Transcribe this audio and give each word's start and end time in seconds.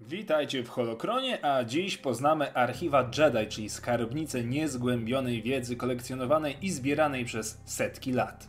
Witajcie 0.00 0.62
w 0.62 0.68
Holokronie, 0.68 1.44
a 1.44 1.64
dziś 1.64 1.98
poznamy 1.98 2.54
archiwa 2.54 3.10
Jedi, 3.18 3.46
czyli 3.48 3.70
skarbnicę 3.70 4.44
niezgłębionej 4.44 5.42
wiedzy 5.42 5.76
kolekcjonowanej 5.76 6.56
i 6.62 6.70
zbieranej 6.70 7.24
przez 7.24 7.60
setki 7.64 8.12
lat. 8.12 8.48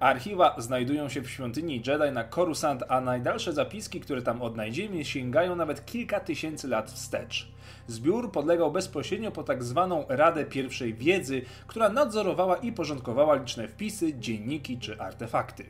Archiwa 0.00 0.54
znajdują 0.58 1.08
się 1.08 1.22
w 1.22 1.30
świątyni 1.30 1.82
Jedi 1.86 2.12
na 2.12 2.24
Coruscant, 2.24 2.84
a 2.88 3.00
najdalsze 3.00 3.52
zapiski, 3.52 4.00
które 4.00 4.22
tam 4.22 4.42
odnajdziemy, 4.42 5.04
sięgają 5.04 5.56
nawet 5.56 5.86
kilka 5.86 6.20
tysięcy 6.20 6.68
lat 6.68 6.90
wstecz. 6.90 7.48
Zbiór 7.86 8.32
podlegał 8.32 8.72
bezpośrednio 8.72 9.32
po 9.32 9.42
tak 9.42 9.64
zwaną 9.64 10.04
Radę 10.08 10.44
Pierwszej 10.44 10.94
Wiedzy, 10.94 11.42
która 11.66 11.88
nadzorowała 11.88 12.56
i 12.56 12.72
porządkowała 12.72 13.34
liczne 13.34 13.68
wpisy, 13.68 14.14
dzienniki 14.14 14.78
czy 14.78 15.00
artefakty. 15.00 15.64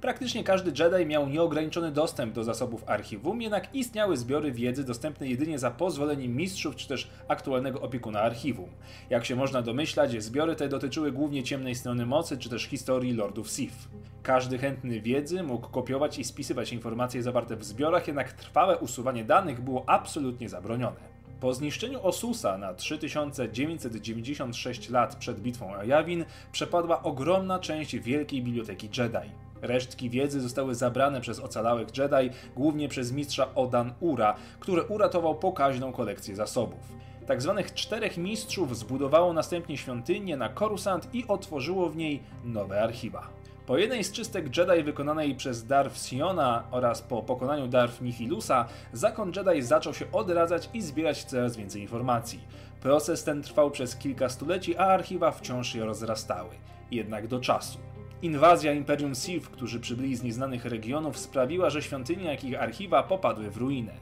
Praktycznie 0.00 0.44
każdy 0.44 0.82
Jedi 0.82 1.06
miał 1.06 1.28
nieograniczony 1.28 1.92
dostęp 1.92 2.34
do 2.34 2.44
zasobów 2.44 2.84
archiwum, 2.86 3.42
jednak 3.42 3.74
istniały 3.74 4.16
zbiory 4.16 4.52
wiedzy 4.52 4.84
dostępne 4.84 5.28
jedynie 5.28 5.58
za 5.58 5.70
pozwoleniem 5.70 6.36
mistrzów 6.36 6.76
czy 6.76 6.88
też 6.88 7.10
aktualnego 7.28 7.80
opiekuna 7.80 8.20
archiwum. 8.20 8.68
Jak 9.10 9.24
się 9.24 9.36
można 9.36 9.62
domyślać, 9.62 10.22
zbiory 10.22 10.56
te 10.56 10.68
dotyczyły 10.68 11.12
głównie 11.12 11.42
ciemnej 11.42 11.74
strony 11.74 12.06
mocy 12.06 12.38
czy 12.38 12.48
też 12.48 12.62
historii 12.62 13.12
Lordów 13.12 13.50
Sith. 13.50 13.88
Każdy 14.22 14.58
chętny 14.58 15.00
wiedzy 15.00 15.42
mógł 15.42 15.68
kopiować 15.68 16.18
i 16.18 16.24
spisywać 16.24 16.72
informacje 16.72 17.22
zawarte 17.22 17.56
w 17.56 17.64
zbiorach, 17.64 18.06
jednak 18.06 18.32
trwałe 18.32 18.78
usuwanie 18.78 19.24
danych 19.24 19.60
było 19.60 19.88
absolutnie 19.88 20.48
zabronione. 20.48 21.14
Po 21.40 21.54
zniszczeniu 21.54 22.02
Osusa 22.02 22.58
na 22.58 22.74
3996 22.74 24.90
lat 24.90 25.16
przed 25.16 25.40
bitwą 25.40 25.74
o 25.74 25.84
Yavin 25.84 26.24
przepadła 26.52 27.02
ogromna 27.02 27.58
część 27.58 27.96
wielkiej 27.96 28.42
biblioteki 28.42 28.88
Jedi. 28.98 29.43
Resztki 29.64 30.10
wiedzy 30.10 30.40
zostały 30.40 30.74
zabrane 30.74 31.20
przez 31.20 31.40
ocalałych 31.40 31.88
Jedi, 31.98 32.30
głównie 32.56 32.88
przez 32.88 33.12
mistrza 33.12 33.54
Odan 33.54 33.92
Ura, 34.00 34.34
który 34.60 34.82
uratował 34.82 35.34
pokaźną 35.34 35.92
kolekcję 35.92 36.36
zasobów. 36.36 36.92
Tak 37.26 37.42
zwanych 37.42 37.74
czterech 37.74 38.18
mistrzów 38.18 38.76
zbudowało 38.76 39.32
następnie 39.32 39.76
świątynię 39.76 40.36
na 40.36 40.48
Coruscant 40.48 41.14
i 41.14 41.24
otworzyło 41.28 41.90
w 41.90 41.96
niej 41.96 42.22
nowe 42.44 42.82
archiwa. 42.82 43.28
Po 43.66 43.78
jednej 43.78 44.04
z 44.04 44.12
czystek 44.12 44.56
Jedi 44.56 44.82
wykonanej 44.82 45.34
przez 45.34 45.66
Darth 45.66 46.06
Siona 46.06 46.64
oraz 46.70 47.02
po 47.02 47.22
pokonaniu 47.22 47.68
Darth 47.68 48.00
Nihilusa, 48.00 48.68
zakon 48.92 49.32
Jedi 49.36 49.62
zaczął 49.62 49.94
się 49.94 50.12
odradzać 50.12 50.70
i 50.74 50.82
zbierać 50.82 51.24
coraz 51.24 51.56
więcej 51.56 51.82
informacji. 51.82 52.40
Proces 52.80 53.24
ten 53.24 53.42
trwał 53.42 53.70
przez 53.70 53.96
kilka 53.96 54.28
stuleci, 54.28 54.76
a 54.76 54.86
archiwa 54.86 55.30
wciąż 55.30 55.72
się 55.72 55.84
rozrastały. 55.84 56.50
Jednak 56.90 57.26
do 57.26 57.40
czasu. 57.40 57.78
Inwazja 58.24 58.72
Imperium 58.72 59.14
Sith, 59.14 59.50
którzy 59.50 59.80
przybyli 59.80 60.16
z 60.16 60.22
nieznanych 60.22 60.64
regionów, 60.64 61.18
sprawiła, 61.18 61.70
że 61.70 61.82
świątynie, 61.82 62.24
jak 62.24 62.44
i 62.44 62.56
archiwa 62.56 63.02
popadły 63.02 63.50
w 63.50 63.56
ruinę. 63.56 63.92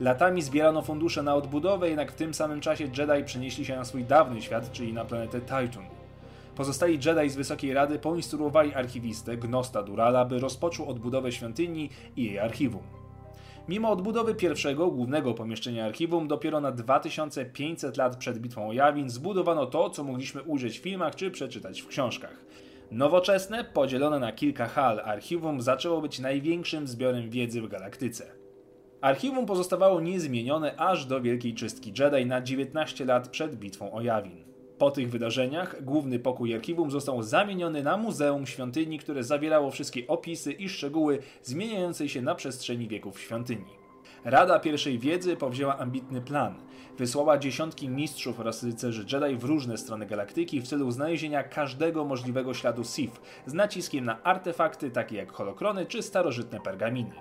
Latami 0.00 0.42
zbierano 0.42 0.82
fundusze 0.82 1.22
na 1.22 1.34
odbudowę, 1.34 1.88
jednak 1.88 2.12
w 2.12 2.14
tym 2.14 2.34
samym 2.34 2.60
czasie 2.60 2.84
Jedi 2.84 3.24
przenieśli 3.24 3.64
się 3.64 3.76
na 3.76 3.84
swój 3.84 4.04
dawny 4.04 4.42
świat, 4.42 4.72
czyli 4.72 4.92
na 4.92 5.04
planetę 5.04 5.40
Titan. 5.40 5.84
Pozostali 6.56 6.98
Jedi 7.04 7.30
z 7.30 7.36
Wysokiej 7.36 7.74
Rady 7.74 7.98
poinstruowali 7.98 8.74
archiwistę, 8.74 9.36
Gnosta 9.36 9.82
Durala, 9.82 10.24
by 10.24 10.38
rozpoczął 10.38 10.88
odbudowę 10.88 11.32
świątyni 11.32 11.90
i 12.16 12.24
jej 12.24 12.38
archiwum. 12.38 12.82
Mimo 13.68 13.90
odbudowy 13.90 14.34
pierwszego, 14.34 14.90
głównego 14.90 15.34
pomieszczenia 15.34 15.86
archiwum, 15.86 16.28
dopiero 16.28 16.60
na 16.60 16.72
2500 16.72 17.96
lat 17.96 18.16
przed 18.16 18.38
bitwą 18.38 18.68
o 18.68 18.72
Jawin 18.72 19.10
zbudowano 19.10 19.66
to, 19.66 19.90
co 19.90 20.04
mogliśmy 20.04 20.42
ujrzeć 20.42 20.78
w 20.78 20.82
filmach 20.82 21.14
czy 21.14 21.30
przeczytać 21.30 21.80
w 21.80 21.86
książkach. 21.86 22.44
Nowoczesne, 22.90 23.64
podzielone 23.64 24.18
na 24.18 24.32
kilka 24.32 24.66
hal 24.66 25.00
archiwum 25.00 25.62
zaczęło 25.62 26.00
być 26.00 26.18
największym 26.18 26.86
zbiorem 26.86 27.30
wiedzy 27.30 27.62
w 27.62 27.68
galaktyce. 27.68 28.26
Archiwum 29.00 29.46
pozostawało 29.46 30.00
niezmienione 30.00 30.76
aż 30.76 31.06
do 31.06 31.20
Wielkiej 31.20 31.54
Czystki 31.54 31.92
Jedi 31.98 32.26
na 32.26 32.40
19 32.40 33.04
lat 33.04 33.28
przed 33.28 33.56
bitwą 33.56 33.92
o 33.92 34.02
Jawin. 34.02 34.44
Po 34.78 34.90
tych 34.90 35.10
wydarzeniach 35.10 35.84
główny 35.84 36.18
pokój 36.18 36.54
archiwum 36.54 36.90
został 36.90 37.22
zamieniony 37.22 37.82
na 37.82 37.96
muzeum 37.96 38.46
świątyni, 38.46 38.98
które 38.98 39.24
zawierało 39.24 39.70
wszystkie 39.70 40.06
opisy 40.06 40.52
i 40.52 40.68
szczegóły 40.68 41.18
zmieniającej 41.42 42.08
się 42.08 42.22
na 42.22 42.34
przestrzeni 42.34 42.88
wieków 42.88 43.20
świątyni. 43.20 43.83
Rada 44.24 44.58
Pierwszej 44.58 44.98
Wiedzy 44.98 45.36
powzięła 45.36 45.78
ambitny 45.78 46.20
plan. 46.20 46.54
Wysłała 46.98 47.38
dziesiątki 47.38 47.88
mistrzów 47.88 48.40
oraz 48.40 48.62
rycerzy 48.62 49.06
Jedi 49.12 49.36
w 49.36 49.44
różne 49.44 49.78
strony 49.78 50.06
galaktyki 50.06 50.60
w 50.60 50.68
celu 50.68 50.90
znalezienia 50.90 51.42
każdego 51.42 52.04
możliwego 52.04 52.54
śladu 52.54 52.84
Sith 52.84 53.20
z 53.46 53.52
naciskiem 53.52 54.04
na 54.04 54.22
artefakty 54.22 54.90
takie 54.90 55.16
jak 55.16 55.32
holokrony 55.32 55.86
czy 55.86 56.02
starożytne 56.02 56.60
pergaminy. 56.60 57.12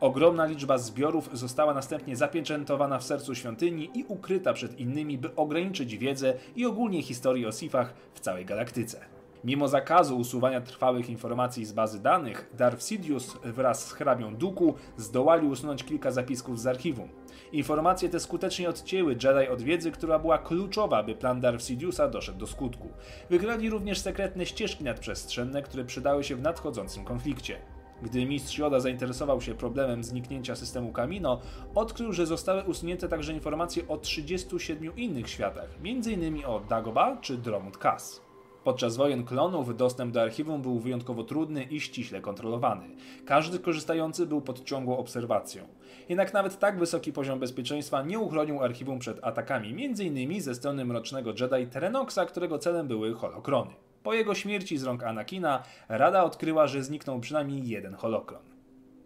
Ogromna 0.00 0.46
liczba 0.46 0.78
zbiorów 0.78 1.30
została 1.32 1.74
następnie 1.74 2.16
zapieczętowana 2.16 2.98
w 2.98 3.04
sercu 3.04 3.34
świątyni 3.34 3.90
i 3.94 4.04
ukryta 4.08 4.52
przed 4.52 4.80
innymi, 4.80 5.18
by 5.18 5.34
ograniczyć 5.34 5.96
wiedzę 5.96 6.34
i 6.56 6.66
ogólnie 6.66 7.02
historię 7.02 7.48
o 7.48 7.52
Sithach 7.52 7.94
w 8.14 8.20
całej 8.20 8.44
galaktyce. 8.44 9.11
Mimo 9.44 9.68
zakazu 9.68 10.18
usuwania 10.18 10.60
trwałych 10.60 11.10
informacji 11.10 11.64
z 11.64 11.72
bazy 11.72 12.02
danych, 12.02 12.50
Darth 12.54 12.82
Sidious 12.82 13.38
wraz 13.44 13.86
z 13.86 13.92
hrabią 13.92 14.36
Duku 14.36 14.74
zdołali 14.96 15.46
usunąć 15.46 15.84
kilka 15.84 16.10
zapisków 16.10 16.60
z 16.60 16.66
archiwum. 16.66 17.08
Informacje 17.52 18.08
te 18.08 18.20
skutecznie 18.20 18.68
odcięły 18.68 19.12
Jedi 19.12 19.48
od 19.52 19.62
wiedzy, 19.62 19.92
która 19.92 20.18
była 20.18 20.38
kluczowa, 20.38 21.02
by 21.02 21.14
plan 21.14 21.40
Darth 21.40 21.64
Sidiousa 21.64 22.08
doszedł 22.08 22.38
do 22.38 22.46
skutku. 22.46 22.88
Wygrali 23.30 23.70
również 23.70 23.98
sekretne 23.98 24.46
ścieżki 24.46 24.84
nadprzestrzenne, 24.84 25.62
które 25.62 25.84
przydały 25.84 26.24
się 26.24 26.36
w 26.36 26.42
nadchodzącym 26.42 27.04
konflikcie. 27.04 27.58
Gdy 28.02 28.26
mistrz 28.26 28.58
Yoda 28.58 28.80
zainteresował 28.80 29.40
się 29.40 29.54
problemem 29.54 30.04
zniknięcia 30.04 30.56
systemu 30.56 30.92
Kamino, 30.92 31.40
odkrył, 31.74 32.12
że 32.12 32.26
zostały 32.26 32.62
usunięte 32.62 33.08
także 33.08 33.32
informacje 33.32 33.88
o 33.88 33.96
37 33.96 34.96
innych 34.96 35.28
światach, 35.28 35.68
m.in. 35.84 36.44
o 36.46 36.60
Dagobah 36.60 37.20
czy 37.20 37.38
Dromund 37.38 37.78
Kaas. 37.78 38.31
Podczas 38.64 38.96
wojen 38.96 39.24
klonów 39.24 39.76
dostęp 39.76 40.14
do 40.14 40.22
archiwum 40.22 40.62
był 40.62 40.78
wyjątkowo 40.78 41.24
trudny 41.24 41.62
i 41.62 41.80
ściśle 41.80 42.20
kontrolowany. 42.20 42.88
Każdy 43.26 43.58
korzystający 43.58 44.26
był 44.26 44.40
pod 44.40 44.64
ciągłą 44.64 44.98
obserwacją. 44.98 45.62
Jednak 46.08 46.32
nawet 46.32 46.58
tak 46.58 46.78
wysoki 46.78 47.12
poziom 47.12 47.38
bezpieczeństwa 47.38 48.02
nie 48.02 48.18
uchronił 48.18 48.62
archiwum 48.62 48.98
przed 48.98 49.24
atakami, 49.24 49.86
m.in. 49.86 50.40
ze 50.40 50.54
strony 50.54 50.84
mrocznego 50.84 51.30
Jedi 51.30 51.66
Terenoxa, 51.70 52.26
którego 52.26 52.58
celem 52.58 52.88
były 52.88 53.14
holokrony. 53.14 53.70
Po 54.02 54.14
jego 54.14 54.34
śmierci 54.34 54.78
z 54.78 54.82
rąk 54.82 55.02
Anakina, 55.02 55.62
Rada 55.88 56.24
odkryła, 56.24 56.66
że 56.66 56.82
zniknął 56.82 57.20
przynajmniej 57.20 57.68
jeden 57.68 57.94
holokron. 57.94 58.42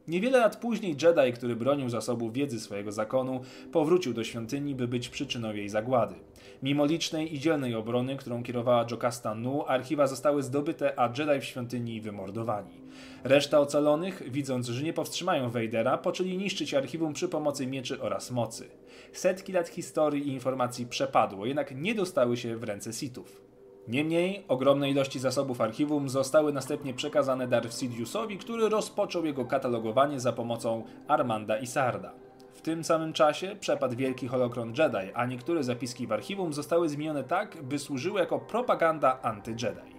Niewiele 0.08 0.38
lat 0.38 0.56
później 0.56 0.96
Jedi, 1.02 1.32
który 1.32 1.56
bronił 1.56 1.88
zasobów 1.88 2.32
wiedzy 2.32 2.60
swojego 2.60 2.92
zakonu, 2.92 3.40
powrócił 3.72 4.14
do 4.14 4.24
świątyni, 4.24 4.74
by 4.74 4.88
być 4.88 5.08
przyczyną 5.08 5.52
jej 5.52 5.68
zagłady. 5.68 6.14
Mimo 6.62 6.86
licznej 6.86 7.34
i 7.34 7.38
dzielnej 7.38 7.74
obrony, 7.74 8.16
którą 8.16 8.42
kierowała 8.42 8.86
Jocasta 8.90 9.34
Nu, 9.34 9.64
archiwa 9.66 10.06
zostały 10.06 10.42
zdobyte, 10.42 11.00
a 11.00 11.12
Jedi 11.18 11.40
w 11.40 11.44
świątyni 11.44 12.00
wymordowani. 12.00 12.80
Reszta 13.24 13.60
ocalonych, 13.60 14.22
widząc, 14.30 14.68
że 14.68 14.82
nie 14.82 14.92
powstrzymają 14.92 15.50
Vadera, 15.50 15.98
poczęli 15.98 16.36
niszczyć 16.36 16.74
archiwum 16.74 17.12
przy 17.12 17.28
pomocy 17.28 17.66
mieczy 17.66 18.02
oraz 18.02 18.30
mocy. 18.30 18.68
Setki 19.12 19.52
lat 19.52 19.68
historii 19.68 20.28
i 20.28 20.32
informacji 20.32 20.86
przepadło, 20.86 21.46
jednak 21.46 21.76
nie 21.76 21.94
dostały 21.94 22.36
się 22.36 22.56
w 22.56 22.64
ręce 22.64 22.92
Sithów. 22.92 23.55
Niemniej 23.88 24.44
ogromne 24.48 24.91
ilości 24.91 25.19
zasobów 25.19 25.60
archiwum 25.60 26.08
zostały 26.08 26.52
następnie 26.52 26.94
przekazane 26.94 27.48
Darth 27.48 27.76
Sidious'owi, 27.76 28.38
który 28.38 28.69
rozpoczął 28.69 29.24
jego 29.24 29.44
katalogowanie 29.44 30.20
za 30.20 30.32
pomocą 30.32 30.84
Armanda 31.08 31.58
i 31.58 31.66
Sarda. 31.66 32.12
W 32.54 32.60
tym 32.60 32.84
samym 32.84 33.12
czasie 33.12 33.56
przepadł 33.60 33.97
wielki 33.97 34.28
holokron 34.28 34.69
Jedi, 34.78 35.12
a 35.14 35.26
niektóre 35.26 35.64
zapiski 35.64 36.06
w 36.06 36.12
archiwum 36.12 36.52
zostały 36.52 36.88
zmienione 36.88 37.24
tak, 37.24 37.62
by 37.62 37.78
służyły 37.78 38.20
jako 38.20 38.38
propaganda 38.38 39.19
anty-Jedi. 39.22 39.97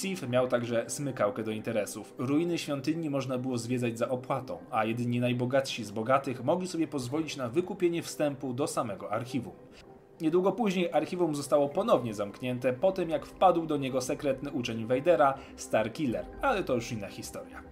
Sif 0.00 0.28
miał 0.28 0.48
także 0.48 0.84
smykałkę 0.88 1.42
do 1.42 1.50
interesów. 1.50 2.14
Ruiny 2.18 2.58
świątyni 2.58 3.10
można 3.10 3.38
było 3.38 3.58
zwiedzać 3.58 3.98
za 3.98 4.08
opłatą, 4.08 4.58
a 4.70 4.84
jedynie 4.84 5.20
najbogatsi 5.20 5.84
z 5.84 5.90
bogatych 5.90 6.44
mogli 6.44 6.68
sobie 6.68 6.88
pozwolić 6.88 7.36
na 7.36 7.48
wykupienie 7.48 8.02
wstępu 8.02 8.54
do 8.54 8.66
samego 8.66 9.12
archiwum. 9.12 9.54
Niedługo 10.20 10.52
później 10.52 10.92
archiwum 10.92 11.34
zostało 11.34 11.68
ponownie 11.68 12.14
zamknięte 12.14 12.72
po 12.72 12.92
tym, 12.92 13.10
jak 13.10 13.26
wpadł 13.26 13.66
do 13.66 13.76
niego 13.76 14.00
sekretny 14.00 14.50
uczeń 14.52 14.86
Vadera, 14.86 15.34
Starkiller, 15.56 16.26
ale 16.42 16.64
to 16.64 16.74
już 16.74 16.92
inna 16.92 17.08
historia. 17.08 17.62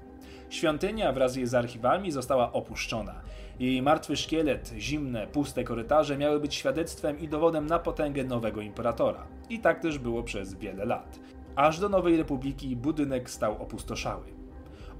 Świątynia 0.50 1.12
wraz 1.12 1.32
z 1.32 1.54
archiwami 1.54 2.10
została 2.10 2.52
opuszczona. 2.52 3.14
Jej 3.60 3.82
martwy 3.82 4.16
szkielet, 4.16 4.72
zimne, 4.78 5.26
puste 5.26 5.64
korytarze 5.64 6.18
miały 6.18 6.40
być 6.40 6.54
świadectwem 6.54 7.18
i 7.18 7.28
dowodem 7.28 7.66
na 7.66 7.78
potęgę 7.78 8.24
nowego 8.24 8.60
imperatora. 8.60 9.26
I 9.50 9.58
tak 9.58 9.80
też 9.80 9.98
było 9.98 10.22
przez 10.22 10.54
wiele 10.54 10.84
lat. 10.84 11.20
Aż 11.56 11.80
do 11.80 11.88
Nowej 11.88 12.16
Republiki 12.16 12.76
budynek 12.76 13.30
stał 13.30 13.62
opustoszały. 13.62 14.24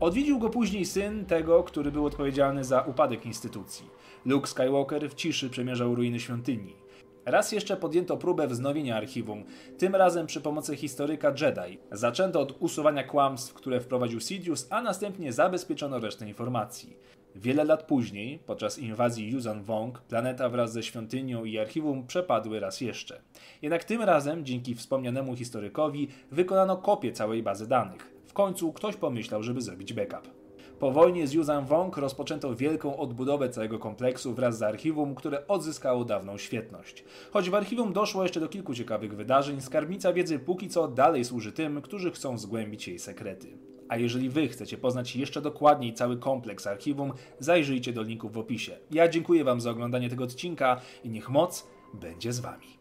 Odwiedził 0.00 0.39
go 0.39 0.50
później 0.50 0.85
syn 0.85 1.27
tego, 1.27 1.62
który 1.62 1.93
był 1.93 2.06
odpowiedzialny 2.06 2.65
za 2.65 2.81
upadek 2.81 3.27
instytucji. 3.27 3.87
Luke 4.25 4.47
Skywalker 4.47 5.11
w 5.11 5.15
ciszy 5.15 5.50
przemierzał 5.50 5.95
ruiny 5.95 6.21
świątyni. 6.21 6.88
Raz 7.30 7.52
jeszcze 7.52 7.76
podjęto 7.76 8.16
próbę 8.16 8.46
wznowienia 8.46 8.96
archiwum, 8.96 9.44
tym 9.78 9.94
razem 9.94 10.26
przy 10.26 10.40
pomocy 10.40 10.76
historyka 10.76 11.28
Jedi. 11.28 11.78
Zaczęto 11.92 12.40
od 12.40 12.56
usuwania 12.62 13.04
kłamstw, 13.04 13.54
które 13.54 13.80
wprowadził 13.80 14.20
Sidious, 14.20 14.66
a 14.70 14.82
następnie 14.82 15.32
zabezpieczono 15.32 15.98
resztę 15.98 16.28
informacji. 16.28 16.96
Wiele 17.34 17.64
lat 17.64 17.82
później, 17.82 18.38
podczas 18.46 18.78
inwazji 18.78 19.30
Yuzan 19.30 19.62
Wong, 19.62 19.98
planeta 19.98 20.48
wraz 20.48 20.72
ze 20.72 20.82
świątynią 20.82 21.44
i 21.44 21.58
archiwum 21.58 22.06
przepadły 22.06 22.60
raz 22.60 22.80
jeszcze. 22.80 23.20
Jednak 23.62 23.84
tym 23.84 24.02
razem, 24.02 24.44
dzięki 24.44 24.75
wspomnianemu 24.75 25.36
historykowi, 25.36 26.08
wykonano 26.30 26.76
kopię 26.76 27.12
całej 27.12 27.42
bazy 27.42 27.66
danych. 27.66 28.14
W 28.26 28.32
końcu 28.32 28.72
ktoś 28.72 28.96
pomyślał, 28.96 29.42
żeby 29.42 29.60
zrobić 29.60 29.92
backup. 29.92 30.38
Po 30.78 30.90
wojnie 30.90 31.26
z 31.26 31.32
Yuzan 31.32 31.66
Wong 31.66 31.96
rozpoczęto 31.96 32.54
wielką 32.54 32.96
odbudowę 32.96 33.48
całego 33.48 33.78
kompleksu 33.78 34.34
wraz 34.34 34.58
z 34.58 34.62
archiwum, 34.62 35.14
które 35.14 35.46
odzyskało 35.46 36.04
dawną 36.04 36.38
świetność. 36.38 37.04
Choć 37.30 37.50
w 37.50 37.54
archiwum 37.54 37.92
doszło 37.92 38.22
jeszcze 38.22 38.40
do 38.40 38.48
kilku 38.48 38.75
ciekawych 38.75 39.16
wydarzeń, 39.16 39.60
skarbnica 39.60 40.12
wiedzy 40.12 40.38
póki 40.38 40.69
co 40.69 40.88
dalej 40.88 41.25
służy 41.25 41.52
tym, 41.52 41.82
którzy 41.82 42.10
chcą 42.10 42.38
zgłębić 42.38 42.88
jej 42.88 42.98
sekrety. 42.98 43.58
A 43.88 43.96
jeżeli 43.96 44.28
Wy 44.30 44.48
chcecie 44.48 44.78
poznać 44.78 45.16
jeszcze 45.16 45.42
dokładniej 45.42 45.94
cały 45.94 46.16
kompleks 46.16 46.66
archiwum, 46.66 47.12
zajrzyjcie 47.38 47.92
do 47.92 48.02
linków 48.02 48.32
w 48.32 48.38
opisie. 48.38 48.76
Ja 48.90 49.08
dziękuję 49.08 49.44
Wam 49.44 49.60
za 49.60 49.70
oglądanie 49.70 50.10
tego 50.10 50.25
odcinka 50.25 50.80
i 51.04 51.10
niech 51.10 51.28
moc 51.30 51.66
będzie 51.94 52.32
z 52.32 52.40
Wami. 52.40 52.77